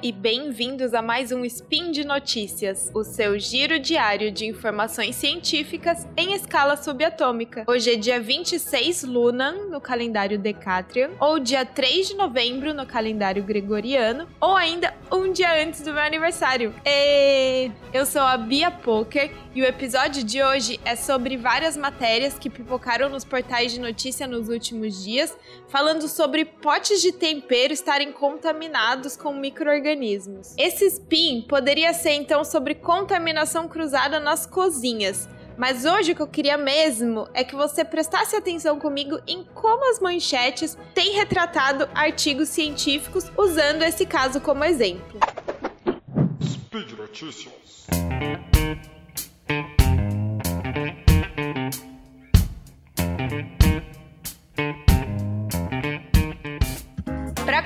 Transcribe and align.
e 0.00 0.12
bem-vindos 0.12 0.94
a 0.94 1.02
mais 1.02 1.32
um 1.32 1.44
Spin 1.44 1.90
de 1.90 2.04
Notícias, 2.04 2.90
o 2.94 3.02
seu 3.02 3.38
giro 3.38 3.80
diário 3.80 4.30
de 4.30 4.46
informações 4.46 5.16
científicas 5.16 6.06
em 6.16 6.34
escala 6.34 6.76
subatômica. 6.76 7.64
Hoje 7.66 7.94
é 7.94 7.96
dia 7.96 8.20
26 8.20 9.02
Lunan 9.04 9.66
no 9.68 9.80
calendário 9.80 10.38
Decatrian, 10.38 11.10
ou 11.18 11.40
dia 11.40 11.64
3 11.64 12.08
de 12.08 12.14
novembro 12.14 12.72
no 12.72 12.86
calendário 12.86 13.42
Gregoriano, 13.42 14.28
ou 14.40 14.54
ainda 14.54 14.94
um 15.10 15.32
dia 15.32 15.62
antes 15.62 15.80
do 15.80 15.92
meu 15.92 16.02
aniversário. 16.02 16.72
E 16.84 17.70
eu 17.92 18.06
sou 18.06 18.22
a 18.22 18.36
Bia 18.36 18.70
Poker 18.70 19.32
e 19.54 19.62
o 19.62 19.64
episódio 19.64 20.22
de 20.22 20.40
hoje 20.42 20.78
é 20.84 20.94
sobre 20.94 21.36
várias 21.36 21.76
matérias 21.76 22.38
que 22.38 22.48
pipocaram 22.48 23.08
nos 23.08 23.24
portais 23.24 23.72
de 23.72 23.80
notícia 23.80 24.26
nos 24.26 24.48
últimos 24.48 25.02
dias, 25.02 25.36
falando 25.68 26.06
sobre 26.06 26.44
potes 26.44 27.02
de 27.02 27.10
tempero 27.10 27.72
estarem 27.72 28.12
contaminados 28.12 29.16
com 29.16 29.32
micro-organismos. 29.88 30.54
Esse 30.56 30.86
spin 30.86 31.42
poderia 31.42 31.92
ser 31.94 32.12
então 32.12 32.44
sobre 32.44 32.74
contaminação 32.74 33.68
cruzada 33.68 34.20
nas 34.20 34.44
cozinhas. 34.44 35.28
Mas 35.56 35.84
hoje 35.84 36.12
o 36.12 36.14
que 36.14 36.22
eu 36.22 36.28
queria 36.28 36.56
mesmo 36.56 37.28
é 37.34 37.42
que 37.42 37.56
você 37.56 37.84
prestasse 37.84 38.36
atenção 38.36 38.78
comigo 38.78 39.18
em 39.26 39.42
como 39.54 39.90
as 39.90 39.98
manchetes 39.98 40.78
têm 40.94 41.12
retratado 41.14 41.88
artigos 41.94 42.48
científicos 42.48 43.30
usando 43.36 43.82
esse 43.82 44.06
caso 44.06 44.40
como 44.40 44.64
exemplo. 44.64 45.18
Speed 46.40 46.92
Notícias. 46.92 47.86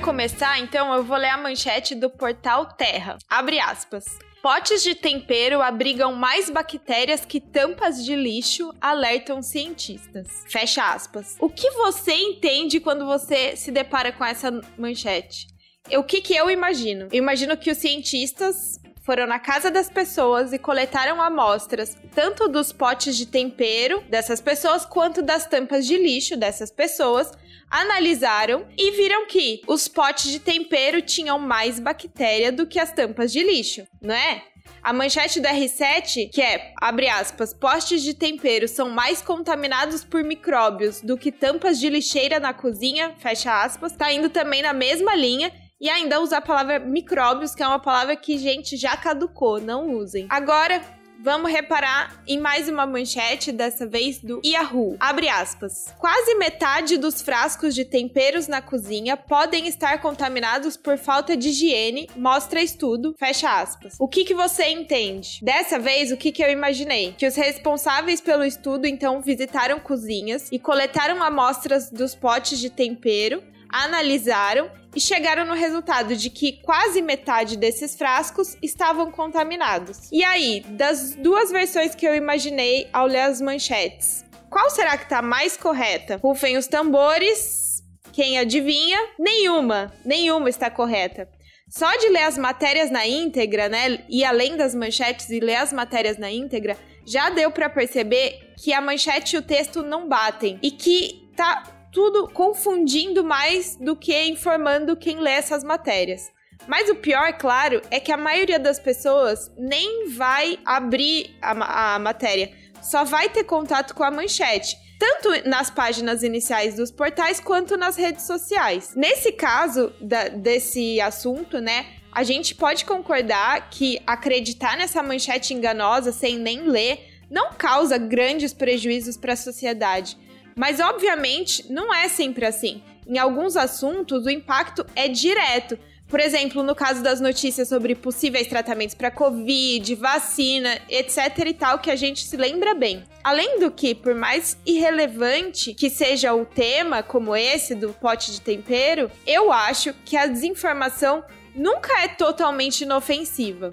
Começar, 0.02 0.58
então, 0.58 0.92
eu 0.92 1.04
vou 1.04 1.16
ler 1.16 1.28
a 1.28 1.36
manchete 1.36 1.94
do 1.94 2.10
portal 2.10 2.66
Terra. 2.66 3.18
Abre 3.30 3.60
aspas. 3.60 4.18
Potes 4.42 4.82
de 4.82 4.96
tempero 4.96 5.62
abrigam 5.62 6.12
mais 6.12 6.50
bactérias 6.50 7.24
que 7.24 7.40
tampas 7.40 8.04
de 8.04 8.16
lixo, 8.16 8.74
alertam 8.80 9.40
cientistas. 9.40 10.26
Fecha 10.48 10.92
aspas. 10.92 11.36
O 11.38 11.48
que 11.48 11.70
você 11.70 12.12
entende 12.12 12.80
quando 12.80 13.06
você 13.06 13.54
se 13.54 13.70
depara 13.70 14.10
com 14.10 14.24
essa 14.24 14.50
manchete? 14.76 15.46
O 15.92 16.02
que, 16.02 16.20
que 16.20 16.34
eu 16.34 16.50
imagino? 16.50 17.06
Eu 17.12 17.18
imagino 17.18 17.56
que 17.56 17.70
os 17.70 17.78
cientistas 17.78 18.80
foram 19.02 19.26
na 19.26 19.38
casa 19.38 19.70
das 19.70 19.88
pessoas 19.88 20.52
e 20.52 20.58
coletaram 20.58 21.20
amostras 21.20 21.96
tanto 22.14 22.48
dos 22.48 22.72
potes 22.72 23.16
de 23.16 23.26
tempero 23.26 24.02
dessas 24.08 24.40
pessoas 24.40 24.84
quanto 24.84 25.22
das 25.22 25.46
tampas 25.46 25.86
de 25.86 25.96
lixo 25.98 26.36
dessas 26.36 26.70
pessoas 26.70 27.32
analisaram 27.70 28.66
e 28.76 28.90
viram 28.92 29.26
que 29.26 29.62
os 29.66 29.88
potes 29.88 30.30
de 30.30 30.38
tempero 30.38 31.02
tinham 31.02 31.38
mais 31.38 31.80
bactéria 31.80 32.52
do 32.52 32.66
que 32.66 32.78
as 32.78 32.92
tampas 32.92 33.32
de 33.32 33.42
lixo, 33.42 33.86
não 34.00 34.14
é? 34.14 34.44
A 34.82 34.92
manchete 34.92 35.40
do 35.40 35.48
R7, 35.48 36.30
que 36.30 36.40
é, 36.40 36.72
abre 36.80 37.08
aspas, 37.08 37.54
postes 37.54 38.02
de 38.02 38.14
tempero 38.14 38.68
são 38.68 38.90
mais 38.90 39.22
contaminados 39.22 40.04
por 40.04 40.22
micróbios 40.22 41.00
do 41.00 41.16
que 41.16 41.32
tampas 41.32 41.78
de 41.78 41.88
lixeira 41.88 42.38
na 42.38 42.52
cozinha, 42.52 43.14
fecha 43.18 43.62
aspas, 43.62 43.92
tá 43.92 44.12
indo 44.12 44.28
também 44.28 44.62
na 44.62 44.72
mesma 44.72 45.14
linha 45.14 45.52
e 45.82 45.90
ainda 45.90 46.20
usar 46.20 46.38
a 46.38 46.40
palavra 46.40 46.78
micróbios, 46.78 47.56
que 47.56 47.62
é 47.62 47.66
uma 47.66 47.80
palavra 47.80 48.14
que, 48.14 48.38
gente, 48.38 48.76
já 48.76 48.96
caducou, 48.96 49.60
não 49.60 49.90
usem. 49.96 50.26
Agora, 50.30 50.80
Vamos 51.24 51.52
reparar 51.52 52.20
em 52.26 52.40
mais 52.40 52.68
uma 52.68 52.84
manchete, 52.84 53.52
dessa 53.52 53.86
vez 53.86 54.18
do 54.18 54.42
Yahoo. 54.44 54.96
Abre 54.98 55.28
aspas. 55.28 55.94
Quase 55.96 56.34
metade 56.34 56.96
dos 56.98 57.22
frascos 57.22 57.76
de 57.76 57.84
temperos 57.84 58.48
na 58.48 58.60
cozinha 58.60 59.16
podem 59.16 59.68
estar 59.68 60.00
contaminados 60.00 60.76
por 60.76 60.98
falta 60.98 61.36
de 61.36 61.50
higiene, 61.50 62.10
mostra 62.16 62.60
estudo. 62.60 63.14
Fecha 63.16 63.60
aspas. 63.60 63.94
O 64.00 64.08
que, 64.08 64.24
que 64.24 64.34
você 64.34 64.68
entende? 64.70 65.38
Dessa 65.40 65.78
vez, 65.78 66.10
o 66.10 66.16
que, 66.16 66.32
que 66.32 66.42
eu 66.42 66.50
imaginei? 66.50 67.14
Que 67.16 67.28
os 67.28 67.36
responsáveis 67.36 68.20
pelo 68.20 68.44
estudo, 68.44 68.88
então, 68.88 69.22
visitaram 69.22 69.78
cozinhas 69.78 70.48
e 70.50 70.58
coletaram 70.58 71.22
amostras 71.22 71.88
dos 71.88 72.16
potes 72.16 72.58
de 72.58 72.68
tempero 72.68 73.44
analisaram 73.72 74.70
e 74.94 75.00
chegaram 75.00 75.46
no 75.46 75.54
resultado 75.54 76.14
de 76.14 76.28
que 76.28 76.60
quase 76.62 77.00
metade 77.00 77.56
desses 77.56 77.96
frascos 77.96 78.56
estavam 78.62 79.10
contaminados. 79.10 80.10
E 80.12 80.22
aí, 80.22 80.60
das 80.68 81.14
duas 81.14 81.50
versões 81.50 81.94
que 81.94 82.06
eu 82.06 82.14
imaginei 82.14 82.88
ao 82.92 83.06
ler 83.06 83.22
as 83.22 83.40
manchetes, 83.40 84.24
qual 84.50 84.68
será 84.68 84.98
que 84.98 85.04
está 85.04 85.22
mais 85.22 85.56
correta? 85.56 86.20
Rufem 86.22 86.58
os 86.58 86.66
tambores. 86.66 87.82
Quem 88.12 88.38
adivinha? 88.38 88.98
Nenhuma, 89.18 89.90
nenhuma 90.04 90.50
está 90.50 90.70
correta. 90.70 91.26
Só 91.70 91.90
de 91.96 92.10
ler 92.10 92.24
as 92.24 92.36
matérias 92.36 92.90
na 92.90 93.06
íntegra, 93.06 93.70
né, 93.70 94.04
e 94.10 94.22
além 94.22 94.58
das 94.58 94.74
manchetes 94.74 95.30
e 95.30 95.40
ler 95.40 95.56
as 95.56 95.72
matérias 95.72 96.18
na 96.18 96.30
íntegra, 96.30 96.76
já 97.06 97.30
deu 97.30 97.50
para 97.50 97.70
perceber 97.70 98.52
que 98.62 98.74
a 98.74 98.80
manchete 98.82 99.36
e 99.36 99.38
o 99.38 99.42
texto 99.42 99.82
não 99.82 100.06
batem 100.06 100.58
e 100.62 100.70
que 100.70 101.30
tá 101.34 101.81
tudo 101.92 102.26
confundindo 102.28 103.22
mais 103.22 103.76
do 103.76 103.94
que 103.94 104.24
informando 104.24 104.96
quem 104.96 105.20
lê 105.20 105.32
essas 105.32 105.62
matérias. 105.62 106.32
Mas 106.66 106.88
o 106.88 106.94
pior, 106.94 107.32
claro, 107.34 107.82
é 107.90 108.00
que 108.00 108.10
a 108.10 108.16
maioria 108.16 108.58
das 108.58 108.78
pessoas 108.78 109.52
nem 109.58 110.08
vai 110.08 110.58
abrir 110.64 111.36
a, 111.42 111.94
a 111.94 111.98
matéria, 111.98 112.52
só 112.80 113.04
vai 113.04 113.28
ter 113.28 113.44
contato 113.44 113.94
com 113.94 114.02
a 114.02 114.10
manchete 114.10 114.76
tanto 115.02 115.48
nas 115.48 115.68
páginas 115.68 116.22
iniciais 116.22 116.76
dos 116.76 116.92
portais 116.92 117.40
quanto 117.40 117.76
nas 117.76 117.96
redes 117.96 118.24
sociais. 118.24 118.94
Nesse 118.94 119.32
caso 119.32 119.92
da, 120.00 120.28
desse 120.28 121.00
assunto, 121.00 121.60
né, 121.60 121.86
a 122.12 122.22
gente 122.22 122.54
pode 122.54 122.84
concordar 122.84 123.68
que 123.68 124.00
acreditar 124.06 124.76
nessa 124.76 125.02
manchete 125.02 125.54
enganosa 125.54 126.12
sem 126.12 126.38
nem 126.38 126.68
ler 126.68 127.00
não 127.28 127.52
causa 127.54 127.98
grandes 127.98 128.52
prejuízos 128.52 129.16
para 129.16 129.32
a 129.32 129.36
sociedade. 129.36 130.16
Mas, 130.54 130.80
obviamente, 130.80 131.70
não 131.70 131.92
é 131.92 132.08
sempre 132.08 132.44
assim. 132.46 132.82
Em 133.06 133.18
alguns 133.18 133.56
assuntos, 133.56 134.26
o 134.26 134.30
impacto 134.30 134.86
é 134.94 135.08
direto. 135.08 135.78
Por 136.12 136.20
exemplo, 136.20 136.62
no 136.62 136.74
caso 136.74 137.02
das 137.02 137.20
notícias 137.22 137.68
sobre 137.68 137.94
possíveis 137.94 138.46
tratamentos 138.46 138.94
para 138.94 139.10
Covid, 139.10 139.94
vacina, 139.94 140.78
etc 140.88 141.38
e 141.46 141.54
tal, 141.54 141.78
que 141.78 141.90
a 141.90 141.96
gente 141.96 142.22
se 142.24 142.36
lembra 142.36 142.74
bem. 142.74 143.02
Além 143.24 143.58
do 143.58 143.70
que, 143.70 143.94
por 143.94 144.14
mais 144.14 144.58
irrelevante 144.66 145.72
que 145.72 145.88
seja 145.88 146.34
o 146.34 146.44
tema, 146.44 147.02
como 147.02 147.34
esse 147.34 147.74
do 147.74 147.94
pote 147.94 148.30
de 148.30 148.42
tempero, 148.42 149.10
eu 149.26 149.50
acho 149.50 149.94
que 150.04 150.16
a 150.16 150.26
desinformação 150.26 151.24
nunca 151.54 152.02
é 152.02 152.08
totalmente 152.08 152.82
inofensiva. 152.82 153.70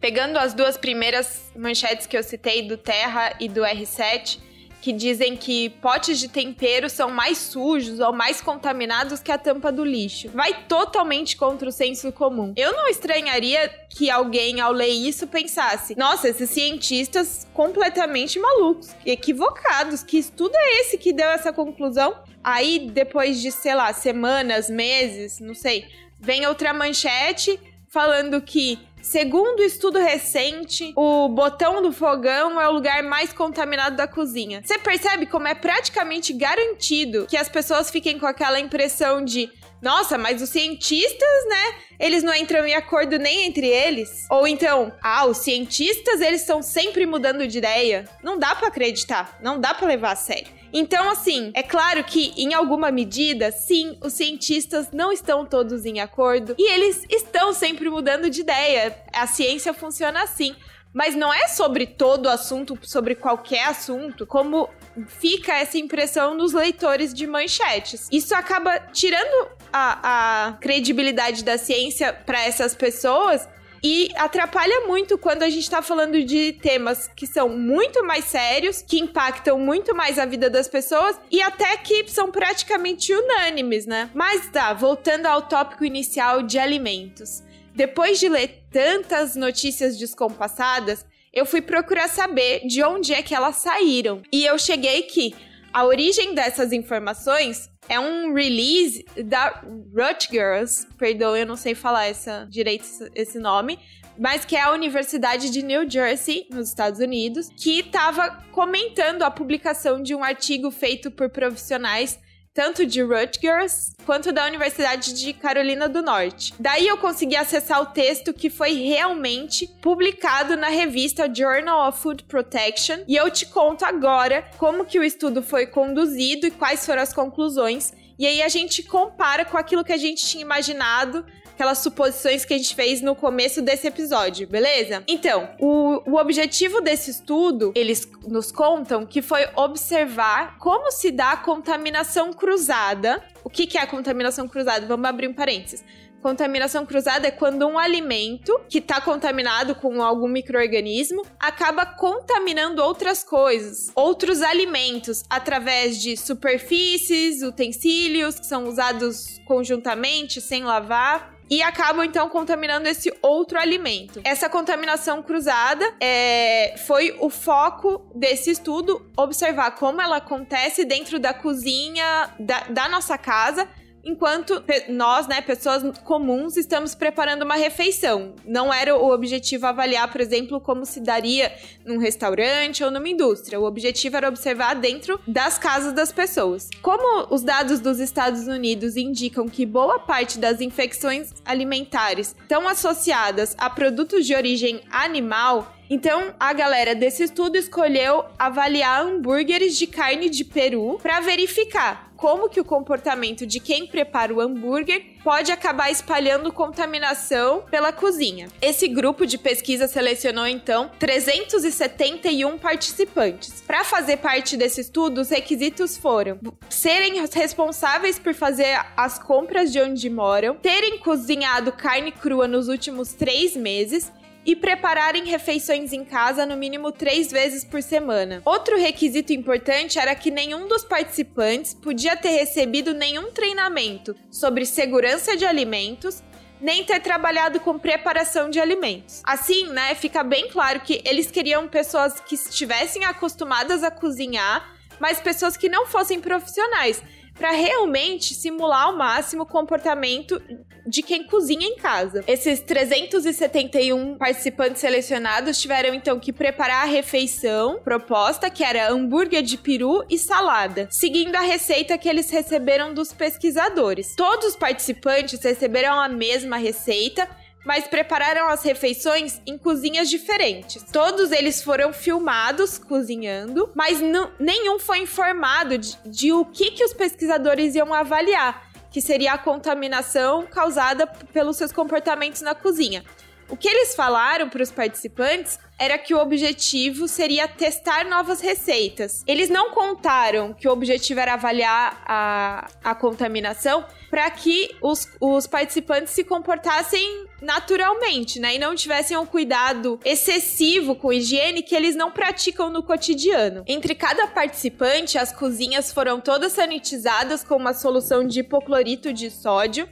Pegando 0.00 0.38
as 0.38 0.54
duas 0.54 0.76
primeiras 0.76 1.52
manchetes 1.54 2.06
que 2.06 2.16
eu 2.16 2.22
citei, 2.22 2.62
do 2.62 2.76
Terra 2.76 3.36
e 3.40 3.48
do 3.48 3.62
R7, 3.62 4.40
que 4.86 4.92
dizem 4.92 5.36
que 5.36 5.70
potes 5.82 6.16
de 6.16 6.28
tempero 6.28 6.88
são 6.88 7.10
mais 7.10 7.38
sujos 7.38 7.98
ou 7.98 8.12
mais 8.12 8.40
contaminados 8.40 9.18
que 9.18 9.32
a 9.32 9.36
tampa 9.36 9.72
do 9.72 9.84
lixo. 9.84 10.28
Vai 10.28 10.62
totalmente 10.68 11.36
contra 11.36 11.68
o 11.68 11.72
senso 11.72 12.12
comum. 12.12 12.54
Eu 12.56 12.72
não 12.72 12.86
estranharia 12.86 13.68
que 13.90 14.08
alguém, 14.08 14.60
ao 14.60 14.70
ler 14.70 14.86
isso, 14.86 15.26
pensasse: 15.26 15.98
nossa, 15.98 16.28
esses 16.28 16.48
cientistas 16.50 17.48
completamente 17.52 18.38
malucos, 18.38 18.94
equivocados, 19.04 20.04
que 20.04 20.18
estudo 20.18 20.54
é 20.54 20.82
esse 20.82 20.96
que 20.96 21.12
deu 21.12 21.30
essa 21.30 21.52
conclusão? 21.52 22.14
Aí, 22.44 22.88
depois 22.88 23.42
de, 23.42 23.50
sei 23.50 23.74
lá, 23.74 23.92
semanas, 23.92 24.70
meses, 24.70 25.40
não 25.40 25.52
sei, 25.56 25.84
vem 26.20 26.46
outra 26.46 26.72
manchete 26.72 27.58
falando 27.88 28.40
que 28.40 28.78
Segundo 29.06 29.62
estudo 29.62 30.00
recente, 30.00 30.92
o 30.96 31.28
botão 31.28 31.80
do 31.80 31.92
fogão 31.92 32.60
é 32.60 32.68
o 32.68 32.72
lugar 32.72 33.04
mais 33.04 33.32
contaminado 33.32 33.94
da 33.94 34.08
cozinha. 34.08 34.60
Você 34.64 34.76
percebe 34.78 35.26
como 35.26 35.46
é 35.46 35.54
praticamente 35.54 36.32
garantido 36.32 37.24
que 37.30 37.36
as 37.36 37.48
pessoas 37.48 37.88
fiquem 37.88 38.18
com 38.18 38.26
aquela 38.26 38.58
impressão 38.58 39.24
de 39.24 39.48
nossa, 39.80 40.18
mas 40.18 40.42
os 40.42 40.48
cientistas, 40.48 41.46
né? 41.48 41.74
Eles 42.00 42.24
não 42.24 42.34
entram 42.34 42.66
em 42.66 42.74
acordo 42.74 43.16
nem 43.16 43.46
entre 43.46 43.68
eles. 43.68 44.26
Ou 44.28 44.44
então, 44.44 44.92
ah, 45.00 45.24
os 45.24 45.38
cientistas, 45.38 46.20
eles 46.20 46.40
estão 46.40 46.60
sempre 46.60 47.06
mudando 47.06 47.46
de 47.46 47.58
ideia. 47.58 48.08
Não 48.24 48.36
dá 48.36 48.56
para 48.56 48.66
acreditar, 48.66 49.38
não 49.40 49.60
dá 49.60 49.72
para 49.72 49.86
levar 49.86 50.12
a 50.12 50.16
sério. 50.16 50.48
Então, 50.72 51.10
assim, 51.10 51.50
é 51.54 51.62
claro 51.62 52.02
que 52.04 52.32
em 52.36 52.54
alguma 52.54 52.90
medida, 52.90 53.50
sim, 53.50 53.96
os 54.02 54.12
cientistas 54.12 54.90
não 54.92 55.12
estão 55.12 55.44
todos 55.44 55.84
em 55.84 56.00
acordo 56.00 56.54
e 56.58 56.70
eles 56.72 57.04
estão 57.10 57.52
sempre 57.52 57.88
mudando 57.88 58.28
de 58.28 58.40
ideia. 58.40 58.96
A 59.12 59.26
ciência 59.26 59.72
funciona 59.72 60.22
assim. 60.22 60.54
Mas 60.92 61.14
não 61.14 61.30
é 61.30 61.46
sobre 61.46 61.86
todo 61.86 62.26
assunto, 62.26 62.78
sobre 62.80 63.14
qualquer 63.14 63.66
assunto, 63.66 64.26
como 64.26 64.70
fica 65.06 65.52
essa 65.52 65.76
impressão 65.76 66.34
nos 66.34 66.54
leitores 66.54 67.12
de 67.12 67.26
manchetes. 67.26 68.08
Isso 68.10 68.34
acaba 68.34 68.78
tirando 68.78 69.50
a, 69.70 70.46
a 70.48 70.52
credibilidade 70.54 71.44
da 71.44 71.58
ciência 71.58 72.14
para 72.14 72.42
essas 72.42 72.74
pessoas 72.74 73.46
e 73.82 74.10
atrapalha 74.16 74.86
muito 74.86 75.18
quando 75.18 75.42
a 75.42 75.48
gente 75.48 75.62
está 75.62 75.82
falando 75.82 76.22
de 76.24 76.52
temas 76.52 77.08
que 77.14 77.26
são 77.26 77.48
muito 77.48 78.04
mais 78.04 78.24
sérios, 78.24 78.82
que 78.82 78.98
impactam 78.98 79.58
muito 79.58 79.94
mais 79.94 80.18
a 80.18 80.24
vida 80.24 80.48
das 80.50 80.68
pessoas 80.68 81.18
e 81.30 81.40
até 81.42 81.76
que 81.76 82.08
são 82.08 82.30
praticamente 82.30 83.12
unânimes, 83.12 83.86
né? 83.86 84.10
Mas 84.14 84.48
tá, 84.48 84.72
voltando 84.72 85.26
ao 85.26 85.42
tópico 85.42 85.84
inicial 85.84 86.42
de 86.42 86.58
alimentos. 86.58 87.42
Depois 87.74 88.18
de 88.18 88.28
ler 88.28 88.64
tantas 88.70 89.36
notícias 89.36 89.98
descompassadas, 89.98 91.04
eu 91.32 91.44
fui 91.44 91.60
procurar 91.60 92.08
saber 92.08 92.66
de 92.66 92.82
onde 92.82 93.12
é 93.12 93.22
que 93.22 93.34
elas 93.34 93.56
saíram. 93.56 94.22
E 94.32 94.46
eu 94.46 94.58
cheguei 94.58 95.02
que 95.02 95.34
a 95.70 95.84
origem 95.84 96.34
dessas 96.34 96.72
informações 96.72 97.68
é 97.88 97.98
um 97.98 98.32
release 98.32 99.04
da 99.24 99.62
Rutgers, 99.94 100.86
perdão, 100.98 101.36
eu 101.36 101.46
não 101.46 101.56
sei 101.56 101.74
falar 101.74 102.06
essa, 102.06 102.46
direito 102.50 102.86
esse 103.14 103.38
nome, 103.38 103.78
mas 104.18 104.44
que 104.44 104.56
é 104.56 104.62
a 104.62 104.72
Universidade 104.72 105.50
de 105.50 105.62
New 105.62 105.88
Jersey, 105.88 106.46
nos 106.50 106.68
Estados 106.68 107.00
Unidos, 107.00 107.50
que 107.56 107.80
estava 107.80 108.42
comentando 108.52 109.22
a 109.22 109.30
publicação 109.30 110.02
de 110.02 110.14
um 110.14 110.24
artigo 110.24 110.70
feito 110.70 111.10
por 111.10 111.28
profissionais 111.28 112.18
tanto 112.56 112.86
de 112.86 113.02
Rutgers 113.02 113.94
quanto 114.06 114.32
da 114.32 114.46
Universidade 114.46 115.12
de 115.12 115.34
Carolina 115.34 115.90
do 115.90 116.00
Norte. 116.00 116.54
Daí 116.58 116.88
eu 116.88 116.96
consegui 116.96 117.36
acessar 117.36 117.82
o 117.82 117.86
texto 117.86 118.32
que 118.32 118.48
foi 118.48 118.72
realmente 118.72 119.66
publicado 119.82 120.56
na 120.56 120.68
revista 120.68 121.30
Journal 121.32 121.86
of 121.86 122.00
Food 122.00 122.24
Protection 122.24 123.00
e 123.06 123.14
eu 123.14 123.30
te 123.30 123.44
conto 123.44 123.84
agora 123.84 124.48
como 124.56 124.86
que 124.86 124.98
o 124.98 125.04
estudo 125.04 125.42
foi 125.42 125.66
conduzido 125.66 126.46
e 126.46 126.50
quais 126.50 126.86
foram 126.86 127.02
as 127.02 127.12
conclusões. 127.12 127.92
E 128.18 128.26
aí 128.26 128.40
a 128.42 128.48
gente 128.48 128.82
compara 128.82 129.44
com 129.44 129.58
aquilo 129.58 129.84
que 129.84 129.92
a 129.92 129.98
gente 129.98 130.24
tinha 130.24 130.40
imaginado 130.40 131.26
aquelas 131.56 131.78
suposições 131.78 132.44
que 132.44 132.52
a 132.52 132.58
gente 132.58 132.74
fez 132.74 133.00
no 133.00 133.16
começo 133.16 133.62
desse 133.62 133.86
episódio, 133.86 134.46
beleza? 134.46 135.02
Então, 135.08 135.48
o, 135.58 136.02
o 136.10 136.20
objetivo 136.20 136.82
desse 136.82 137.10
estudo, 137.10 137.72
eles 137.74 138.06
nos 138.28 138.52
contam 138.52 139.06
que 139.06 139.22
foi 139.22 139.48
observar 139.56 140.58
como 140.58 140.92
se 140.92 141.10
dá 141.10 141.32
a 141.32 141.36
contaminação 141.38 142.30
cruzada. 142.30 143.24
O 143.42 143.48
que, 143.48 143.66
que 143.66 143.78
é 143.78 143.80
a 143.80 143.86
contaminação 143.86 144.46
cruzada? 144.46 144.86
Vamos 144.86 145.08
abrir 145.08 145.28
um 145.28 145.32
parênteses. 145.32 145.82
Contaminação 146.20 146.84
cruzada 146.84 147.28
é 147.28 147.30
quando 147.30 147.66
um 147.66 147.78
alimento 147.78 148.60
que 148.68 148.78
está 148.78 149.00
contaminado 149.00 149.76
com 149.76 150.02
algum 150.02 150.28
microorganismo 150.28 151.22
acaba 151.38 151.86
contaminando 151.86 152.82
outras 152.82 153.22
coisas, 153.22 153.92
outros 153.94 154.42
alimentos, 154.42 155.22
através 155.30 156.02
de 156.02 156.16
superfícies, 156.16 157.42
utensílios 157.42 158.40
que 158.40 158.46
são 158.46 158.68
usados 158.68 159.40
conjuntamente, 159.46 160.40
sem 160.40 160.64
lavar 160.64 161.35
e 161.48 161.62
acabam 161.62 162.04
então 162.04 162.28
contaminando 162.28 162.88
esse 162.88 163.12
outro 163.22 163.58
alimento. 163.58 164.20
Essa 164.24 164.48
contaminação 164.48 165.22
cruzada 165.22 165.84
é, 166.00 166.74
foi 166.86 167.16
o 167.20 167.30
foco 167.30 168.10
desse 168.14 168.50
estudo, 168.50 169.10
observar 169.16 169.72
como 169.72 170.00
ela 170.00 170.16
acontece 170.16 170.84
dentro 170.84 171.18
da 171.18 171.32
cozinha 171.32 172.34
da, 172.38 172.60
da 172.68 172.88
nossa 172.88 173.16
casa 173.16 173.68
enquanto 174.06 174.62
nós, 174.88 175.26
né, 175.26 175.40
pessoas 175.40 175.82
comuns, 176.04 176.56
estamos 176.56 176.94
preparando 176.94 177.42
uma 177.42 177.56
refeição. 177.56 178.34
Não 178.46 178.72
era 178.72 178.96
o 178.96 179.12
objetivo 179.12 179.66
avaliar, 179.66 180.10
por 180.10 180.20
exemplo, 180.20 180.60
como 180.60 180.86
se 180.86 181.00
daria 181.00 181.52
num 181.84 181.98
restaurante 181.98 182.84
ou 182.84 182.90
numa 182.90 183.08
indústria. 183.08 183.58
O 183.58 183.64
objetivo 183.64 184.16
era 184.16 184.28
observar 184.28 184.74
dentro 184.74 185.20
das 185.26 185.58
casas 185.58 185.92
das 185.92 186.12
pessoas. 186.12 186.70
Como 186.80 187.26
os 187.34 187.42
dados 187.42 187.80
dos 187.80 187.98
Estados 187.98 188.46
Unidos 188.46 188.96
indicam 188.96 189.48
que 189.48 189.66
boa 189.66 189.98
parte 189.98 190.38
das 190.38 190.60
infecções 190.60 191.34
alimentares 191.44 192.36
estão 192.40 192.68
associadas 192.68 193.56
a 193.58 193.68
produtos 193.68 194.24
de 194.24 194.34
origem 194.36 194.80
animal, 194.88 195.74
então, 195.88 196.34
a 196.40 196.52
galera 196.52 196.96
desse 196.96 197.22
estudo 197.22 197.56
escolheu 197.56 198.24
avaliar 198.36 199.02
hambúrgueres 199.02 199.76
de 199.78 199.86
carne 199.86 200.28
de 200.28 200.44
peru 200.44 200.98
para 201.00 201.20
verificar 201.20 202.05
como 202.16 202.48
que 202.48 202.60
o 202.60 202.64
comportamento 202.64 203.46
de 203.46 203.60
quem 203.60 203.86
prepara 203.86 204.34
o 204.34 204.40
hambúrguer 204.40 205.16
pode 205.22 205.50
acabar 205.52 205.90
espalhando 205.90 206.52
contaminação 206.52 207.62
pela 207.70 207.92
cozinha. 207.92 208.48
Esse 208.60 208.88
grupo 208.88 209.26
de 209.26 209.38
pesquisa 209.38 209.88
selecionou 209.88 210.46
então 210.46 210.90
371 210.98 212.58
participantes. 212.58 213.62
Para 213.66 213.84
fazer 213.84 214.18
parte 214.18 214.56
desse 214.56 214.80
estudo, 214.80 215.20
os 215.20 215.30
requisitos 215.30 215.96
foram 215.96 216.38
serem 216.68 217.24
responsáveis 217.26 218.18
por 218.18 218.34
fazer 218.34 218.78
as 218.96 219.18
compras 219.18 219.72
de 219.72 219.80
onde 219.80 220.08
moram, 220.08 220.54
terem 220.56 220.98
cozinhado 220.98 221.72
carne 221.72 222.12
crua 222.12 222.46
nos 222.46 222.68
últimos 222.68 223.12
três 223.12 223.56
meses 223.56 224.12
e 224.46 224.54
prepararem 224.54 225.24
refeições 225.24 225.92
em 225.92 226.04
casa 226.04 226.46
no 226.46 226.56
mínimo 226.56 226.92
três 226.92 227.32
vezes 227.32 227.64
por 227.64 227.82
semana. 227.82 228.40
Outro 228.44 228.78
requisito 228.78 229.32
importante 229.32 229.98
era 229.98 230.14
que 230.14 230.30
nenhum 230.30 230.68
dos 230.68 230.84
participantes 230.84 231.74
podia 231.74 232.16
ter 232.16 232.30
recebido 232.30 232.94
nenhum 232.94 233.32
treinamento 233.32 234.14
sobre 234.30 234.64
segurança 234.64 235.36
de 235.36 235.44
alimentos 235.44 236.22
nem 236.60 236.84
ter 236.84 237.00
trabalhado 237.00 237.60
com 237.60 237.78
preparação 237.78 238.48
de 238.48 238.58
alimentos. 238.58 239.20
Assim, 239.24 239.66
né, 239.66 239.94
fica 239.94 240.22
bem 240.22 240.48
claro 240.48 240.80
que 240.80 241.02
eles 241.04 241.30
queriam 241.30 241.68
pessoas 241.68 242.18
que 242.20 242.34
estivessem 242.34 243.04
acostumadas 243.04 243.82
a 243.82 243.90
cozinhar, 243.90 244.74
mas 244.98 245.20
pessoas 245.20 245.56
que 245.56 245.68
não 245.68 245.86
fossem 245.86 246.18
profissionais 246.18 247.02
para 247.36 247.50
realmente 247.50 248.34
simular 248.34 248.84
ao 248.84 248.96
máximo 248.96 249.42
o 249.42 249.46
comportamento 249.46 250.40
de 250.86 251.02
quem 251.02 251.24
cozinha 251.24 251.66
em 251.66 251.76
casa. 251.76 252.24
Esses 252.26 252.60
371 252.60 254.16
participantes 254.16 254.80
selecionados 254.80 255.60
tiveram 255.60 255.94
então 255.94 256.18
que 256.18 256.32
preparar 256.32 256.84
a 256.84 256.90
refeição 256.90 257.80
proposta, 257.82 258.48
que 258.48 258.62
era 258.62 258.90
hambúrguer 258.90 259.42
de 259.42 259.58
peru 259.58 260.04
e 260.08 260.16
salada, 260.16 260.88
seguindo 260.90 261.34
a 261.34 261.40
receita 261.40 261.98
que 261.98 262.08
eles 262.08 262.30
receberam 262.30 262.94
dos 262.94 263.12
pesquisadores. 263.12 264.14
Todos 264.16 264.46
os 264.46 264.56
participantes 264.56 265.42
receberam 265.42 266.00
a 266.00 266.08
mesma 266.08 266.56
receita 266.56 267.28
mas 267.66 267.88
prepararam 267.88 268.48
as 268.48 268.62
refeições 268.62 269.42
em 269.44 269.58
cozinhas 269.58 270.08
diferentes. 270.08 270.84
Todos 270.92 271.32
eles 271.32 271.60
foram 271.60 271.92
filmados 271.92 272.78
cozinhando, 272.78 273.70
mas 273.74 274.00
nenhum 274.38 274.78
foi 274.78 275.00
informado 275.00 275.76
de, 275.76 275.98
de 276.06 276.32
o 276.32 276.44
que, 276.44 276.70
que 276.70 276.84
os 276.84 276.94
pesquisadores 276.94 277.74
iam 277.74 277.92
avaliar, 277.92 278.70
que 278.88 279.00
seria 279.02 279.32
a 279.32 279.38
contaminação 279.38 280.46
causada 280.46 281.08
pelos 281.08 281.56
seus 281.56 281.72
comportamentos 281.72 282.40
na 282.40 282.54
cozinha. 282.54 283.04
O 283.48 283.56
que 283.56 283.68
eles 283.68 283.94
falaram 283.94 284.48
para 284.48 284.62
os 284.62 284.72
participantes 284.72 285.58
era 285.78 285.96
que 285.98 286.14
o 286.14 286.18
objetivo 286.18 287.06
seria 287.06 287.46
testar 287.46 288.04
novas 288.08 288.40
receitas. 288.40 289.22
Eles 289.26 289.48
não 289.48 289.70
contaram 289.70 290.52
que 290.52 290.66
o 290.66 290.72
objetivo 290.72 291.20
era 291.20 291.34
avaliar 291.34 292.02
a, 292.04 292.68
a 292.82 292.94
contaminação 292.94 293.84
para 294.10 294.28
que 294.30 294.74
os, 294.82 295.08
os 295.20 295.46
participantes 295.46 296.12
se 296.12 296.24
comportassem 296.24 297.26
naturalmente, 297.40 298.40
né? 298.40 298.54
E 298.54 298.58
não 298.58 298.74
tivessem 298.74 299.16
um 299.16 299.26
cuidado 299.26 300.00
excessivo 300.04 300.96
com 300.96 301.12
higiene 301.12 301.62
que 301.62 301.74
eles 301.74 301.94
não 301.94 302.10
praticam 302.10 302.70
no 302.70 302.82
cotidiano. 302.82 303.62
Entre 303.66 303.94
cada 303.94 304.26
participante, 304.26 305.18
as 305.18 305.30
cozinhas 305.30 305.92
foram 305.92 306.20
todas 306.20 306.52
sanitizadas 306.52 307.44
com 307.44 307.56
uma 307.56 307.74
solução 307.74 308.26
de 308.26 308.40
hipoclorito 308.40 309.12
de 309.12 309.30
sódio 309.30 309.88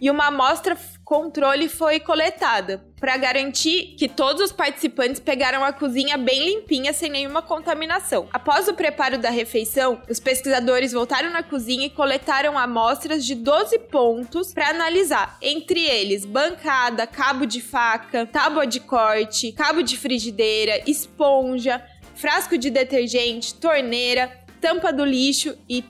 e 0.00 0.10
uma 0.10 0.26
amostra 0.26 0.76
controle 1.08 1.70
foi 1.70 1.98
coletada 1.98 2.84
para 3.00 3.16
garantir 3.16 3.94
que 3.96 4.06
todos 4.06 4.42
os 4.42 4.52
participantes 4.52 5.18
pegaram 5.18 5.64
a 5.64 5.72
cozinha 5.72 6.18
bem 6.18 6.44
limpinha 6.44 6.92
sem 6.92 7.08
nenhuma 7.08 7.40
contaminação. 7.40 8.28
Após 8.30 8.68
o 8.68 8.74
preparo 8.74 9.16
da 9.16 9.30
refeição, 9.30 10.02
os 10.06 10.20
pesquisadores 10.20 10.92
voltaram 10.92 11.30
na 11.30 11.42
cozinha 11.42 11.86
e 11.86 11.90
coletaram 11.90 12.58
amostras 12.58 13.24
de 13.24 13.34
12 13.34 13.78
pontos 13.90 14.52
para 14.52 14.68
analisar, 14.68 15.38
entre 15.40 15.82
eles 15.82 16.26
bancada, 16.26 17.06
cabo 17.06 17.46
de 17.46 17.62
faca, 17.62 18.26
tábua 18.26 18.66
de 18.66 18.78
corte, 18.78 19.52
cabo 19.52 19.80
de 19.80 19.96
frigideira, 19.96 20.82
esponja, 20.86 21.82
frasco 22.16 22.58
de 22.58 22.68
detergente, 22.68 23.54
torneira, 23.54 24.30
tampa 24.60 24.92
do 24.92 25.04
lixo 25.04 25.56
e 25.68 25.84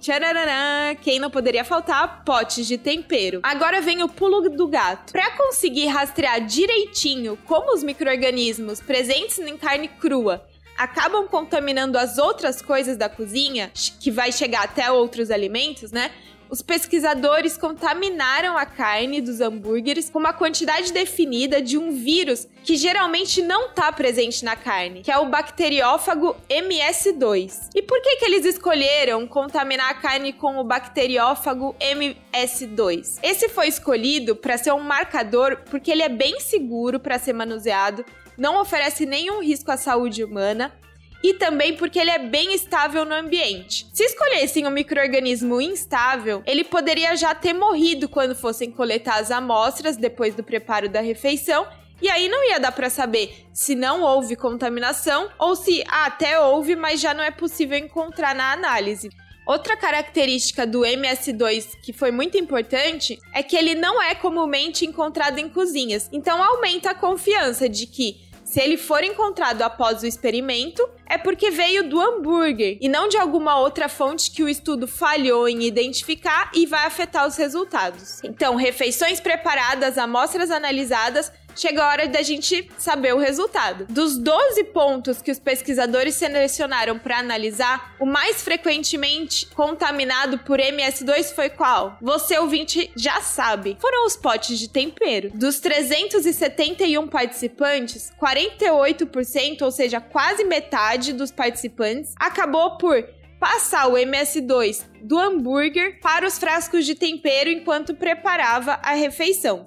quem 1.02 1.18
não 1.18 1.30
poderia 1.30 1.64
faltar, 1.64 2.25
potes 2.25 2.66
de 2.66 2.78
tempero. 2.78 3.40
Agora 3.42 3.80
vem 3.80 4.02
o 4.02 4.08
pulo 4.08 4.48
do 4.48 4.68
gato. 4.68 5.12
Para 5.12 5.30
conseguir 5.37 5.87
rastrear 5.87 6.44
direitinho 6.44 7.38
como 7.44 7.75
os 7.75 7.82
micro-organismos 7.82 8.80
presentes 8.80 9.38
em 9.38 9.56
carne 9.56 9.88
crua 9.88 10.44
acabam 10.78 11.26
contaminando 11.26 11.98
as 11.98 12.18
outras 12.18 12.62
coisas 12.62 12.96
da 12.96 13.08
cozinha, 13.08 13.72
que 13.98 14.12
vai 14.12 14.30
chegar 14.30 14.62
até 14.62 14.88
outros 14.90 15.28
alimentos, 15.28 15.90
né? 15.90 16.12
Os 16.50 16.62
pesquisadores 16.62 17.57
contaminaram 17.57 18.57
a 18.57 18.64
carne 18.64 19.21
dos 19.21 19.40
hambúrgueres 19.40 20.09
com 20.09 20.19
uma 20.19 20.33
quantidade 20.33 20.93
definida 20.93 21.61
de 21.61 21.76
um 21.76 21.93
vírus 21.93 22.47
que 22.64 22.76
geralmente 22.76 23.43
não 23.43 23.67
está 23.67 23.90
presente 23.93 24.45
na 24.45 24.57
carne, 24.57 25.02
que 25.02 25.11
é 25.11 25.19
o 25.19 25.28
bacteriófago 25.28 26.37
MS2. 26.49 27.71
E 27.75 27.83
por 27.83 28.00
que, 28.00 28.17
que 28.17 28.25
eles 28.25 28.45
escolheram 28.45 29.26
contaminar 29.26 29.90
a 29.90 29.95
carne 29.95 30.33
com 30.33 30.59
o 30.59 30.64
bacteriófago 30.64 31.75
MS2? 31.81 33.19
Esse 33.23 33.49
foi 33.49 33.69
escolhido 33.69 34.35
para 34.35 34.59
ser 34.59 34.73
um 34.73 34.81
marcador 34.81 35.59
porque 35.71 35.90
ele 35.90 36.02
é 36.02 36.09
bem 36.09 36.40
seguro 36.40 36.99
para 36.99 37.19
ser 37.19 37.33
manuseado, 37.33 38.05
não 38.37 38.61
oferece 38.61 39.05
nenhum 39.05 39.43
risco 39.43 39.71
à 39.71 39.76
saúde 39.76 40.23
humana 40.23 40.73
e 41.22 41.34
também 41.34 41.76
porque 41.76 41.98
ele 41.98 42.10
é 42.10 42.18
bem 42.18 42.54
estável 42.54 43.04
no 43.04 43.14
ambiente. 43.14 43.87
Se 43.92 44.04
escolhessem 44.04 44.66
um 44.66 44.70
microorganismo 44.70 45.60
instável, 45.60 46.42
ele 46.46 46.64
poderia 46.64 47.16
já 47.16 47.34
ter 47.34 47.52
morrido 47.52 48.08
quando 48.08 48.34
fossem 48.34 48.70
coletar 48.70 49.16
as 49.18 49.30
amostras 49.30 49.96
depois 49.96 50.34
do 50.34 50.42
preparo 50.42 50.88
da 50.88 51.00
refeição 51.00 51.66
e 52.00 52.08
aí 52.08 52.28
não 52.28 52.48
ia 52.48 52.60
dar 52.60 52.72
para 52.72 52.88
saber 52.88 53.46
se 53.52 53.75
não 53.75 54.02
houve 54.02 54.37
contaminação 54.37 55.28
ou 55.38 55.56
se 55.56 55.82
ah, 55.88 56.06
até 56.06 56.40
houve, 56.40 56.76
mas 56.76 57.00
já 57.00 57.12
não 57.12 57.25
é 57.25 57.30
possível 57.30 57.76
encontrar 57.76 58.34
na 58.34 58.52
análise. 58.52 59.10
Outra 59.44 59.76
característica 59.76 60.66
do 60.66 60.80
MS2 60.80 61.80
que 61.82 61.92
foi 61.92 62.10
muito 62.10 62.37
importante 62.37 63.18
é 63.34 63.42
que 63.42 63.56
ele 63.56 63.75
não 63.75 64.00
é 64.00 64.14
comumente 64.14 64.84
encontrado 64.84 65.38
em 65.38 65.48
cozinhas. 65.48 66.08
Então 66.12 66.42
aumenta 66.42 66.90
a 66.90 66.94
confiança 66.94 67.68
de 67.68 67.87
que 67.87 68.27
se 68.49 68.62
ele 68.62 68.78
for 68.78 69.05
encontrado 69.05 69.61
após 69.61 70.02
o 70.02 70.07
experimento, 70.07 70.83
é 71.07 71.19
porque 71.19 71.50
veio 71.50 71.87
do 71.87 72.00
hambúrguer 72.00 72.78
e 72.81 72.88
não 72.88 73.07
de 73.07 73.19
alguma 73.19 73.61
outra 73.61 73.90
fonte 73.90 74.31
que 74.31 74.43
o 74.43 74.49
estudo 74.49 74.88
falhou 74.88 75.47
em 75.47 75.64
identificar 75.64 76.50
e 76.55 76.64
vai 76.64 76.87
afetar 76.87 77.26
os 77.26 77.37
resultados. 77.37 78.25
Então, 78.25 78.57
refeições 78.57 79.21
preparadas, 79.21 79.99
amostras 79.99 80.50
analisadas 80.50 81.31
chega 81.59 81.83
a 81.83 81.88
hora 81.88 82.09
da 82.09 82.23
gente 82.23 82.71
saber 82.79 83.15
o 83.15 83.19
resultado. 83.19 83.87
Dos 83.87 84.17
12 84.17 84.65
pontos 84.65 85.21
que 85.21 85.31
os 85.31 85.38
pesquisadores 85.38 86.15
selecionaram 86.15 86.99
para 86.99 87.19
analisar, 87.19 87.97
o 87.99 88.07
mais 88.07 88.43
frequentemente 88.43 89.47
contaminado 89.47 90.38
por 90.38 90.59
MS2 90.59 91.35
foi 91.35 91.50
qual? 91.50 91.99
Você 92.00 92.38
ouvinte 92.38 92.91
já 92.97 93.21
sabe. 93.21 93.77
Foram 93.81 94.07
os 94.07 94.17
potes 94.17 94.59
de 94.59 94.69
tempero. 94.69 95.31
Dos 95.35 95.59
371 95.59 97.09
participantes, 97.09 98.12
48%, 98.21 99.62
ou 99.62 99.71
seja, 99.71 100.00
quase 100.00 100.45
metade 100.45 101.12
dos 101.12 101.33
participantes, 101.33 102.15
acabou 102.17 102.79
por 102.79 103.05
passar 103.41 103.88
o 103.88 103.95
MS2 103.95 104.85
do 105.03 105.19
hambúrguer 105.19 106.00
para 106.00 106.27
os 106.27 106.38
frascos 106.38 106.85
de 106.85 106.95
tempero 106.95 107.49
enquanto 107.49 107.95
preparava 107.95 108.81
a 108.83 108.95
refeição 108.95 109.67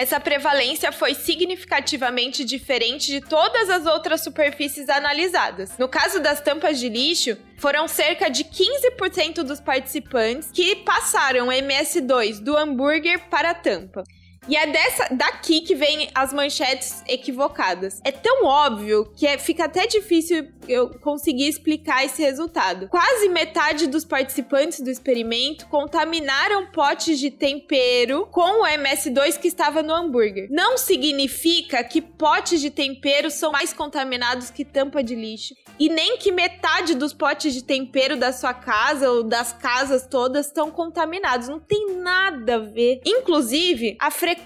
essa 0.00 0.18
prevalência 0.18 0.90
foi 0.92 1.12
significativamente 1.12 2.42
diferente 2.42 3.08
de 3.08 3.20
todas 3.20 3.68
as 3.68 3.84
outras 3.84 4.22
superfícies 4.22 4.88
analisadas. 4.88 5.76
No 5.76 5.90
caso 5.90 6.20
das 6.20 6.40
tampas 6.40 6.80
de 6.80 6.88
lixo, 6.88 7.36
foram 7.58 7.86
cerca 7.86 8.30
de 8.30 8.42
15% 8.42 9.42
dos 9.42 9.60
participantes 9.60 10.50
que 10.52 10.76
passaram 10.76 11.48
MS2 11.48 12.40
do 12.40 12.56
hambúrguer 12.56 13.28
para 13.28 13.50
a 13.50 13.54
tampa. 13.54 14.02
E 14.48 14.56
é 14.56 14.66
dessa 14.66 15.06
daqui 15.14 15.60
que 15.60 15.74
vem 15.74 16.10
as 16.14 16.32
manchetes 16.32 17.02
equivocadas. 17.06 18.00
É 18.04 18.10
tão 18.10 18.44
óbvio 18.44 19.10
que 19.14 19.26
é, 19.26 19.38
fica 19.38 19.64
até 19.64 19.86
difícil 19.86 20.48
eu 20.66 20.88
conseguir 21.00 21.48
explicar 21.48 22.04
esse 22.04 22.22
resultado. 22.22 22.88
Quase 22.88 23.28
metade 23.28 23.86
dos 23.86 24.04
participantes 24.04 24.80
do 24.80 24.90
experimento 24.90 25.66
contaminaram 25.66 26.66
potes 26.66 27.18
de 27.18 27.30
tempero 27.30 28.26
com 28.30 28.62
o 28.62 28.66
MS2 28.66 29.38
que 29.38 29.48
estava 29.48 29.82
no 29.82 29.94
hambúrguer. 29.94 30.48
Não 30.50 30.78
significa 30.78 31.84
que 31.84 32.00
potes 32.00 32.60
de 32.60 32.70
tempero 32.70 33.30
são 33.30 33.52
mais 33.52 33.72
contaminados 33.72 34.50
que 34.50 34.64
tampa 34.64 35.02
de 35.02 35.14
lixo. 35.14 35.54
E 35.78 35.88
nem 35.88 36.18
que 36.18 36.32
metade 36.32 36.94
dos 36.94 37.12
potes 37.12 37.54
de 37.54 37.62
tempero 37.62 38.16
da 38.16 38.32
sua 38.32 38.52
casa 38.52 39.10
ou 39.10 39.22
das 39.22 39.52
casas 39.52 40.06
todas 40.06 40.46
estão 40.46 40.70
contaminados. 40.70 41.48
Não 41.48 41.58
tem 41.58 41.96
nada 41.96 42.56
a 42.56 42.58
ver. 42.58 43.00
Inclusive, 43.04 43.96
a 44.00 44.10
frequência 44.10 44.39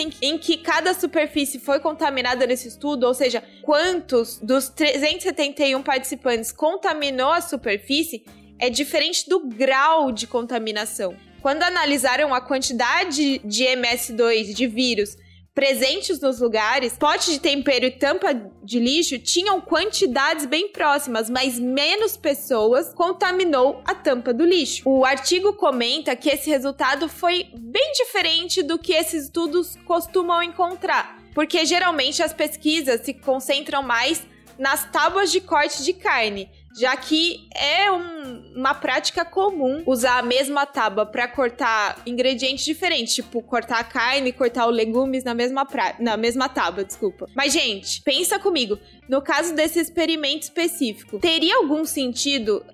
em, 0.00 0.10
em 0.22 0.38
que 0.38 0.56
cada 0.56 0.94
superfície 0.94 1.58
foi 1.58 1.80
contaminada 1.80 2.46
nesse 2.46 2.68
estudo, 2.68 3.06
ou 3.06 3.14
seja, 3.14 3.42
quantos 3.62 4.38
dos 4.38 4.68
371 4.68 5.82
participantes 5.82 6.52
contaminou 6.52 7.32
a 7.32 7.40
superfície, 7.40 8.24
é 8.58 8.68
diferente 8.68 9.28
do 9.28 9.46
grau 9.46 10.12
de 10.12 10.26
contaminação. 10.26 11.16
Quando 11.40 11.62
analisaram 11.62 12.34
a 12.34 12.40
quantidade 12.40 13.38
de 13.38 13.64
MS2 13.64 14.54
de 14.54 14.66
vírus 14.66 15.16
presentes 15.54 16.20
nos 16.20 16.40
lugares, 16.40 16.96
pote 16.96 17.32
de 17.32 17.40
tempero 17.40 17.84
e 17.84 17.90
tampa 17.90 18.32
de 18.62 18.78
lixo 18.78 19.18
tinham 19.18 19.60
quantidades 19.60 20.46
bem 20.46 20.68
próximas, 20.68 21.28
mas 21.28 21.58
menos 21.58 22.16
pessoas 22.16 22.94
contaminou 22.94 23.82
a 23.84 23.94
tampa 23.94 24.32
do 24.32 24.44
lixo. 24.44 24.88
O 24.88 25.04
artigo 25.04 25.52
comenta 25.54 26.14
que 26.14 26.30
esse 26.30 26.48
resultado 26.48 27.08
foi 27.08 27.48
bem 27.54 27.92
diferente 27.92 28.62
do 28.62 28.78
que 28.78 28.92
esses 28.92 29.24
estudos 29.24 29.76
costumam 29.84 30.42
encontrar, 30.42 31.20
porque 31.34 31.66
geralmente 31.66 32.22
as 32.22 32.32
pesquisas 32.32 33.00
se 33.00 33.14
concentram 33.14 33.82
mais 33.82 34.22
nas 34.58 34.90
tábuas 34.90 35.32
de 35.32 35.40
corte 35.40 35.82
de 35.82 35.94
carne 35.94 36.50
já 36.80 36.96
que 36.96 37.46
é 37.54 37.92
um, 37.92 38.54
uma 38.56 38.74
prática 38.74 39.24
comum 39.24 39.82
usar 39.86 40.18
a 40.18 40.22
mesma 40.22 40.64
tábua 40.64 41.04
para 41.04 41.28
cortar 41.28 42.00
ingredientes 42.06 42.64
diferentes, 42.64 43.14
tipo 43.14 43.42
cortar 43.42 43.80
a 43.80 43.84
carne, 43.84 44.32
cortar 44.32 44.66
os 44.66 44.74
legumes 44.74 45.22
na 45.22 45.34
mesma 45.34 45.66
pra... 45.66 45.94
na 45.98 46.16
mesma 46.16 46.48
tábua, 46.48 46.82
desculpa. 46.82 47.28
Mas 47.34 47.52
gente, 47.52 48.00
pensa 48.02 48.38
comigo, 48.38 48.78
no 49.08 49.20
caso 49.20 49.54
desse 49.54 49.78
experimento 49.78 50.44
específico, 50.44 51.18
teria 51.18 51.56
algum 51.56 51.84
sentido 51.84 52.64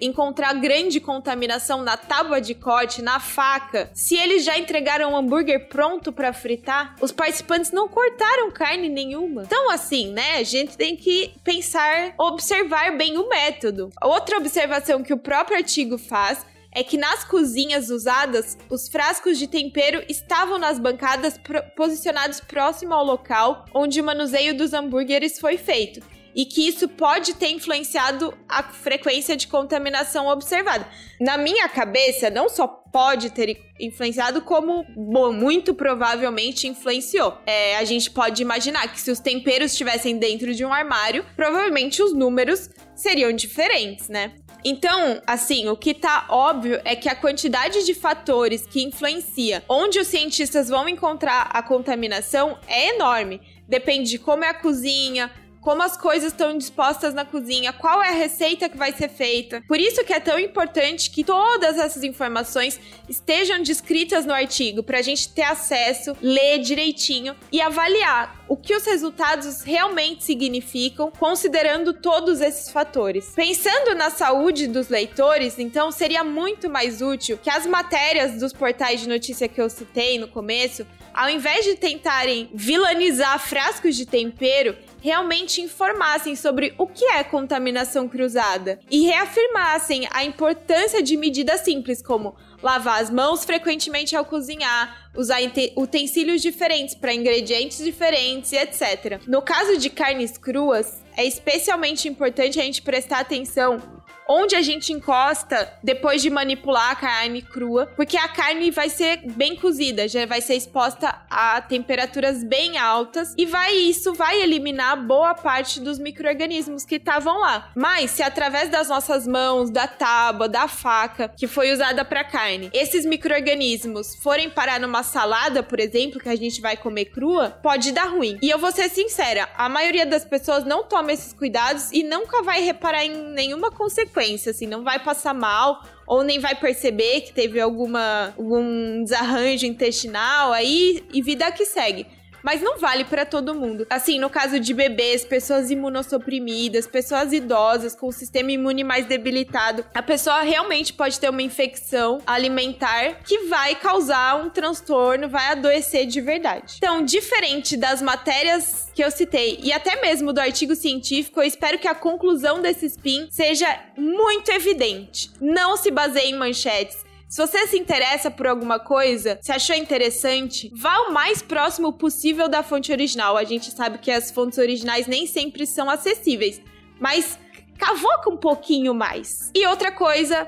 encontrar 0.00 0.54
grande 0.54 1.00
contaminação 1.00 1.82
na 1.82 1.96
tábua 1.96 2.40
de 2.40 2.54
corte, 2.54 3.02
na 3.02 3.20
faca, 3.20 3.90
se 3.94 4.16
eles 4.16 4.44
já 4.44 4.58
entregaram 4.58 5.12
um 5.12 5.16
hambúrguer 5.16 5.68
pronto 5.68 6.12
para 6.12 6.32
fritar, 6.32 6.96
os 7.00 7.12
participantes 7.12 7.70
não 7.70 7.88
cortaram 7.88 8.50
carne 8.50 8.88
nenhuma. 8.88 9.42
Então, 9.44 9.70
assim, 9.70 10.12
né, 10.12 10.36
a 10.36 10.42
gente 10.42 10.76
tem 10.76 10.96
que 10.96 11.32
pensar, 11.44 12.14
observar 12.18 12.96
bem 12.96 13.18
o 13.18 13.28
método. 13.28 13.90
Outra 14.02 14.38
observação 14.38 15.02
que 15.02 15.12
o 15.12 15.18
próprio 15.18 15.56
artigo 15.56 15.98
faz 15.98 16.44
é 16.76 16.84
que 16.84 16.98
nas 16.98 17.24
cozinhas 17.24 17.88
usadas, 17.88 18.58
os 18.68 18.86
frascos 18.86 19.38
de 19.38 19.46
tempero 19.46 20.04
estavam 20.10 20.58
nas 20.58 20.78
bancadas 20.78 21.40
posicionados 21.74 22.38
próximo 22.38 22.92
ao 22.92 23.02
local 23.02 23.64
onde 23.72 23.98
o 23.98 24.04
manuseio 24.04 24.54
dos 24.54 24.74
hambúrgueres 24.74 25.40
foi 25.40 25.56
feito 25.56 26.15
e 26.36 26.44
que 26.44 26.68
isso 26.68 26.86
pode 26.86 27.34
ter 27.34 27.48
influenciado 27.48 28.36
a 28.46 28.62
frequência 28.62 29.34
de 29.34 29.48
contaminação 29.48 30.28
observada. 30.28 30.86
Na 31.18 31.38
minha 31.38 31.66
cabeça, 31.66 32.28
não 32.28 32.46
só 32.46 32.66
pode 32.68 33.30
ter 33.30 33.58
influenciado, 33.80 34.42
como 34.42 34.84
bom, 34.94 35.32
muito 35.32 35.74
provavelmente 35.74 36.68
influenciou. 36.68 37.38
É, 37.46 37.78
a 37.78 37.84
gente 37.84 38.10
pode 38.10 38.42
imaginar 38.42 38.92
que 38.92 39.00
se 39.00 39.10
os 39.10 39.18
temperos 39.18 39.72
estivessem 39.72 40.18
dentro 40.18 40.54
de 40.54 40.62
um 40.62 40.72
armário, 40.72 41.24
provavelmente 41.34 42.02
os 42.02 42.12
números 42.12 42.68
seriam 42.94 43.32
diferentes, 43.32 44.08
né? 44.10 44.34
Então, 44.64 45.22
assim, 45.26 45.68
o 45.68 45.76
que 45.76 45.94
tá 45.94 46.26
óbvio 46.28 46.80
é 46.84 46.96
que 46.96 47.08
a 47.08 47.14
quantidade 47.14 47.86
de 47.86 47.94
fatores 47.94 48.66
que 48.66 48.82
influencia 48.82 49.62
onde 49.68 49.98
os 49.98 50.08
cientistas 50.08 50.68
vão 50.68 50.88
encontrar 50.88 51.50
a 51.52 51.62
contaminação 51.62 52.58
é 52.66 52.94
enorme. 52.94 53.40
Depende 53.68 54.10
de 54.10 54.18
como 54.18 54.44
é 54.44 54.48
a 54.48 54.54
cozinha, 54.54 55.30
como 55.66 55.82
as 55.82 55.96
coisas 55.96 56.30
estão 56.30 56.56
dispostas 56.56 57.12
na 57.12 57.24
cozinha, 57.24 57.72
qual 57.72 58.00
é 58.00 58.10
a 58.10 58.12
receita 58.12 58.68
que 58.68 58.76
vai 58.76 58.92
ser 58.92 59.08
feita. 59.08 59.64
Por 59.66 59.80
isso 59.80 60.04
que 60.04 60.12
é 60.12 60.20
tão 60.20 60.38
importante 60.38 61.10
que 61.10 61.24
todas 61.24 61.76
essas 61.76 62.04
informações 62.04 62.78
estejam 63.08 63.60
descritas 63.60 64.24
no 64.24 64.32
artigo 64.32 64.84
para 64.84 65.00
a 65.00 65.02
gente 65.02 65.28
ter 65.28 65.42
acesso, 65.42 66.16
ler 66.22 66.60
direitinho 66.60 67.34
e 67.50 67.60
avaliar 67.60 68.46
o 68.48 68.56
que 68.56 68.76
os 68.76 68.84
resultados 68.84 69.62
realmente 69.62 70.22
significam, 70.22 71.10
considerando 71.10 71.92
todos 71.92 72.40
esses 72.40 72.70
fatores. 72.70 73.32
Pensando 73.34 73.92
na 73.96 74.08
saúde 74.08 74.68
dos 74.68 74.88
leitores, 74.88 75.58
então 75.58 75.90
seria 75.90 76.22
muito 76.22 76.70
mais 76.70 77.02
útil 77.02 77.38
que 77.42 77.50
as 77.50 77.66
matérias 77.66 78.38
dos 78.38 78.52
portais 78.52 79.00
de 79.00 79.08
notícia 79.08 79.48
que 79.48 79.60
eu 79.60 79.68
citei 79.68 80.16
no 80.16 80.28
começo, 80.28 80.86
ao 81.12 81.28
invés 81.28 81.64
de 81.64 81.74
tentarem 81.74 82.48
vilanizar 82.54 83.38
frascos 83.40 83.96
de 83.96 84.06
tempero, 84.06 84.76
realmente 85.00 85.60
informassem 85.60 86.34
sobre 86.34 86.74
o 86.78 86.86
que 86.86 87.04
é 87.04 87.22
contaminação 87.24 88.08
cruzada 88.08 88.78
e 88.90 89.06
reafirmassem 89.06 90.08
a 90.10 90.24
importância 90.24 91.02
de 91.02 91.16
medidas 91.16 91.60
simples 91.60 92.02
como 92.02 92.34
lavar 92.62 93.02
as 93.02 93.10
mãos 93.10 93.44
frequentemente 93.44 94.16
ao 94.16 94.24
cozinhar, 94.24 95.10
usar 95.14 95.38
utensílios 95.76 96.42
diferentes 96.42 96.94
para 96.94 97.14
ingredientes 97.14 97.78
diferentes 97.84 98.52
etc. 98.52 99.20
No 99.26 99.42
caso 99.42 99.76
de 99.78 99.90
carnes 99.90 100.36
cruas, 100.36 101.02
é 101.16 101.24
especialmente 101.24 102.08
importante 102.08 102.58
a 102.60 102.62
gente 102.62 102.82
prestar 102.82 103.20
atenção 103.20 103.80
onde 104.28 104.56
a 104.56 104.62
gente 104.62 104.92
encosta 104.92 105.72
depois 105.82 106.22
de 106.22 106.30
manipular 106.30 106.90
a 106.90 106.96
carne 106.96 107.42
crua, 107.42 107.86
porque 107.96 108.16
a 108.16 108.28
carne 108.28 108.70
vai 108.70 108.88
ser 108.88 109.20
bem 109.32 109.56
cozida, 109.56 110.08
já 110.08 110.26
vai 110.26 110.40
ser 110.40 110.54
exposta 110.54 111.14
a 111.30 111.60
temperaturas 111.60 112.42
bem 112.42 112.78
altas 112.78 113.34
e 113.36 113.46
vai 113.46 113.74
isso 113.74 114.14
vai 114.14 114.42
eliminar 114.42 114.96
boa 114.96 115.34
parte 115.34 115.80
dos 115.80 115.98
micro-organismos 115.98 116.84
que 116.84 116.96
estavam 116.96 117.40
lá. 117.40 117.70
Mas 117.74 118.10
se 118.10 118.22
através 118.22 118.68
das 118.68 118.88
nossas 118.88 119.26
mãos, 119.26 119.70
da 119.70 119.86
tábua, 119.86 120.48
da 120.48 120.68
faca 120.68 121.28
que 121.36 121.46
foi 121.46 121.72
usada 121.72 122.04
para 122.04 122.24
carne, 122.24 122.70
esses 122.72 123.04
micro-organismos 123.04 124.16
forem 124.16 124.50
parar 124.50 124.80
numa 124.80 125.02
salada, 125.02 125.62
por 125.62 125.78
exemplo, 125.78 126.20
que 126.20 126.28
a 126.28 126.36
gente 126.36 126.60
vai 126.60 126.76
comer 126.76 127.06
crua, 127.06 127.50
pode 127.62 127.92
dar 127.92 128.08
ruim. 128.08 128.38
E 128.42 128.50
eu 128.50 128.58
vou 128.58 128.72
ser 128.72 128.88
sincera, 128.88 129.48
a 129.56 129.68
maioria 129.68 130.06
das 130.06 130.24
pessoas 130.24 130.64
não 130.64 130.82
toma 130.84 131.12
esses 131.12 131.32
cuidados 131.32 131.90
e 131.92 132.02
nunca 132.02 132.42
vai 132.42 132.62
reparar 132.62 133.04
em 133.04 133.14
nenhuma 133.32 133.70
consequência, 133.70 134.15
assim, 134.50 134.66
não 134.66 134.82
vai 134.82 134.98
passar 134.98 135.34
mal 135.34 135.82
ou 136.06 136.22
nem 136.22 136.38
vai 136.38 136.54
perceber 136.54 137.22
que 137.22 137.32
teve 137.32 137.60
alguma 137.60 138.32
algum 138.36 139.02
desarranjo 139.02 139.66
intestinal 139.66 140.52
aí 140.52 141.04
e 141.12 141.20
vida 141.22 141.50
que 141.52 141.64
segue 141.64 142.06
mas 142.42 142.60
não 142.60 142.78
vale 142.78 143.04
para 143.04 143.24
todo 143.24 143.54
mundo. 143.54 143.86
Assim, 143.90 144.18
no 144.18 144.30
caso 144.30 144.58
de 144.60 144.72
bebês, 144.72 145.24
pessoas 145.24 145.70
imunossuprimidas, 145.70 146.86
pessoas 146.86 147.32
idosas 147.32 147.94
com 147.94 148.08
o 148.08 148.12
sistema 148.12 148.52
imune 148.52 148.84
mais 148.84 149.06
debilitado, 149.06 149.84
a 149.94 150.02
pessoa 150.02 150.42
realmente 150.42 150.92
pode 150.92 151.18
ter 151.18 151.28
uma 151.28 151.42
infecção 151.42 152.18
alimentar 152.26 153.20
que 153.24 153.46
vai 153.46 153.74
causar 153.74 154.36
um 154.36 154.50
transtorno, 154.50 155.28
vai 155.28 155.46
adoecer 155.48 156.06
de 156.06 156.20
verdade. 156.20 156.74
Então, 156.78 157.04
diferente 157.04 157.76
das 157.76 158.02
matérias 158.02 158.90
que 158.94 159.02
eu 159.02 159.10
citei 159.10 159.58
e 159.62 159.72
até 159.72 160.00
mesmo 160.00 160.32
do 160.32 160.40
artigo 160.40 160.74
científico, 160.74 161.40
eu 161.40 161.44
espero 161.44 161.78
que 161.78 161.88
a 161.88 161.94
conclusão 161.94 162.60
desse 162.60 162.86
spin 162.86 163.28
seja 163.30 163.66
muito 163.96 164.50
evidente. 164.50 165.30
Não 165.40 165.76
se 165.76 165.90
baseie 165.90 166.30
em 166.30 166.36
manchetes, 166.36 167.05
se 167.28 167.44
você 167.44 167.66
se 167.66 167.76
interessa 167.76 168.30
por 168.30 168.46
alguma 168.46 168.78
coisa, 168.78 169.38
se 169.42 169.50
achou 169.50 169.74
interessante, 169.74 170.70
vá 170.74 170.96
o 171.08 171.12
mais 171.12 171.42
próximo 171.42 171.92
possível 171.92 172.48
da 172.48 172.62
fonte 172.62 172.92
original. 172.92 173.36
A 173.36 173.44
gente 173.44 173.70
sabe 173.70 173.98
que 173.98 174.10
as 174.10 174.30
fontes 174.30 174.58
originais 174.58 175.06
nem 175.06 175.26
sempre 175.26 175.66
são 175.66 175.90
acessíveis, 175.90 176.60
mas 177.00 177.38
cavoca 177.76 178.30
um 178.30 178.36
pouquinho 178.36 178.94
mais. 178.94 179.50
E 179.54 179.66
outra 179.66 179.90
coisa 179.90 180.46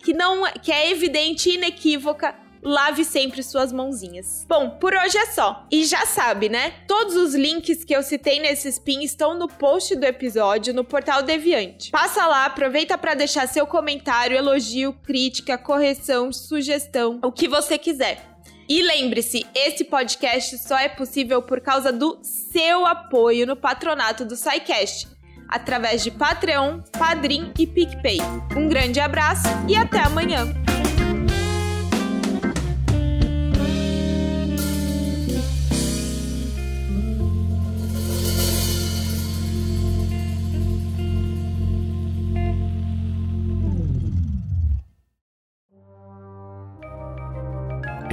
que 0.00 0.12
não 0.12 0.50
que 0.62 0.72
é 0.72 0.90
evidente 0.90 1.50
e 1.50 1.54
inequívoca 1.54 2.34
lave 2.64 3.04
sempre 3.04 3.42
suas 3.42 3.70
mãozinhas. 3.72 4.46
Bom, 4.48 4.70
por 4.70 4.94
hoje 4.94 5.18
é 5.18 5.26
só. 5.26 5.66
E 5.70 5.84
já 5.84 6.06
sabe, 6.06 6.48
né? 6.48 6.72
Todos 6.88 7.14
os 7.14 7.34
links 7.34 7.84
que 7.84 7.94
eu 7.94 8.02
citei 8.02 8.40
nesse 8.40 8.68
spin 8.68 9.02
estão 9.02 9.38
no 9.38 9.46
post 9.46 9.94
do 9.94 10.04
episódio 10.04 10.72
no 10.72 10.82
portal 10.82 11.22
Deviante. 11.22 11.90
Passa 11.90 12.26
lá, 12.26 12.46
aproveita 12.46 12.96
para 12.96 13.14
deixar 13.14 13.46
seu 13.46 13.66
comentário, 13.66 14.36
elogio, 14.36 14.94
crítica, 15.04 15.58
correção, 15.58 16.32
sugestão, 16.32 17.20
o 17.22 17.30
que 17.30 17.46
você 17.46 17.76
quiser. 17.76 18.34
E 18.66 18.80
lembre-se, 18.80 19.46
esse 19.54 19.84
podcast 19.84 20.56
só 20.58 20.78
é 20.78 20.88
possível 20.88 21.42
por 21.42 21.60
causa 21.60 21.92
do 21.92 22.18
seu 22.22 22.86
apoio 22.86 23.46
no 23.46 23.54
patronato 23.54 24.24
do 24.24 24.36
SciCast, 24.36 25.06
através 25.48 26.02
de 26.02 26.10
Patreon, 26.10 26.80
Padrim 26.98 27.52
e 27.58 27.66
PicPay. 27.66 28.18
Um 28.56 28.66
grande 28.66 29.00
abraço 29.00 29.48
e 29.68 29.76
até 29.76 29.98
amanhã! 29.98 30.46